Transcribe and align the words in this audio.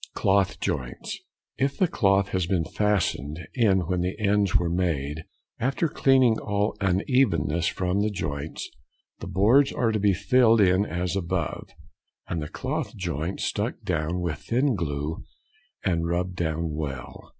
Cloth 0.15 0.59
Joints.—If 0.59 1.77
the 1.77 1.87
cloth 1.87 2.29
has 2.29 2.47
been 2.47 2.65
fastened 2.65 3.37
in 3.53 3.81
when 3.85 4.01
the 4.01 4.17
ends 4.19 4.55
were 4.55 4.67
made, 4.67 5.25
after 5.59 5.87
cleaning 5.87 6.39
all 6.39 6.75
unevenness 6.81 7.67
from 7.67 8.01
the 8.01 8.09
joints, 8.09 8.67
the 9.19 9.27
boards 9.27 9.71
are 9.71 9.91
to 9.91 9.99
be 9.99 10.15
filled 10.15 10.59
in 10.59 10.87
as 10.87 11.15
above, 11.15 11.69
and 12.27 12.41
the 12.41 12.49
cloth 12.49 12.95
joint 12.97 13.41
stuck 13.41 13.75
down 13.83 14.21
with 14.21 14.39
thin 14.39 14.73
glue, 14.73 15.23
and 15.85 16.07
rubbed 16.07 16.35
down 16.35 16.73
well. 16.73 17.29